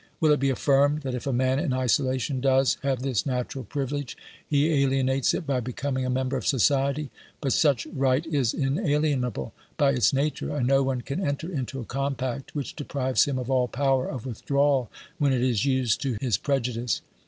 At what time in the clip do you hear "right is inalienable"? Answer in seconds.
7.85-9.53